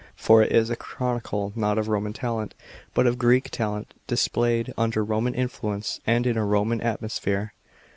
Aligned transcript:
For 0.15 0.41
it 0.41 0.51
is 0.51 0.71
a 0.71 0.75
chronicle 0.75 1.53
not 1.55 1.77
of 1.77 1.87
Roman 1.87 2.11
talent, 2.11 2.55
but 2.95 3.05
of 3.05 3.19
Greek 3.19 3.51
talent 3.51 3.93
displayed 4.07 4.73
under 4.75 5.03
Roman 5.05 5.35
influence 5.35 5.99
and 6.07 6.25
in 6.25 6.37
a 6.37 6.43
Roman 6.43 6.81
atmosphere. 6.81 7.53